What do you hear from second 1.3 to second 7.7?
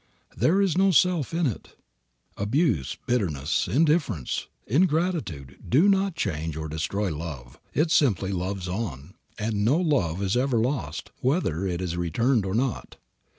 in it. Abuse, bitterness, indifference, ingratitude do not change or destroy love.